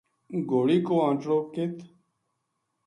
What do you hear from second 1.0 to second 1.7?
انٹڑو ک